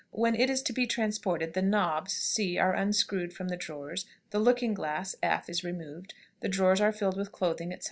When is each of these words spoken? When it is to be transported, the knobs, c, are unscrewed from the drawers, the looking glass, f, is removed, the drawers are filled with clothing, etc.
When 0.09 0.33
it 0.33 0.49
is 0.49 0.63
to 0.63 0.73
be 0.73 0.87
transported, 0.87 1.53
the 1.53 1.61
knobs, 1.61 2.13
c, 2.13 2.57
are 2.57 2.73
unscrewed 2.73 3.33
from 3.33 3.49
the 3.49 3.55
drawers, 3.55 4.07
the 4.31 4.39
looking 4.39 4.73
glass, 4.73 5.15
f, 5.21 5.47
is 5.47 5.63
removed, 5.63 6.15
the 6.39 6.49
drawers 6.49 6.81
are 6.81 6.91
filled 6.91 7.17
with 7.17 7.31
clothing, 7.31 7.71
etc. 7.73 7.79